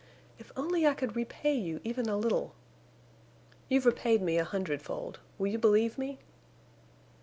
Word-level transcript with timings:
If 0.39 0.51
only 0.57 0.87
I 0.87 0.95
could 0.95 1.15
repay 1.15 1.53
you 1.53 1.79
even 1.83 2.09
a 2.09 2.17
little—" 2.17 2.55
"You've 3.69 3.85
repaid 3.85 4.19
me 4.23 4.39
a 4.39 4.43
hundredfold. 4.43 5.19
Will 5.37 5.45
you 5.49 5.59
believe 5.59 5.95
me?" 5.99 6.17